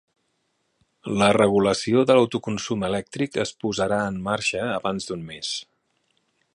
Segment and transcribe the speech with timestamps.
[1.21, 5.53] La regulació de l'autoconsum elèctric es posarà en marxa abans d'un mes